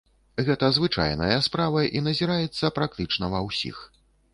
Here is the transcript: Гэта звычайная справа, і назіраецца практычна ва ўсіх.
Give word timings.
Гэта 0.47 0.69
звычайная 0.77 1.37
справа, 1.49 1.85
і 1.99 2.03
назіраецца 2.09 2.75
практычна 2.79 3.25
ва 3.37 3.49
ўсіх. 3.51 3.77